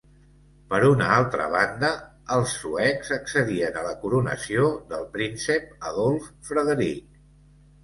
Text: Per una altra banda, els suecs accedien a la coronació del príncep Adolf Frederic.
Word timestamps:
Per 0.69 0.77
una 0.91 1.09
altra 1.17 1.45
banda, 1.55 1.91
els 2.37 2.55
suecs 2.63 3.13
accedien 3.19 3.79
a 3.79 3.85
la 3.89 3.93
coronació 4.07 4.73
del 4.95 5.07
príncep 5.21 5.71
Adolf 5.93 6.29
Frederic. 6.51 7.09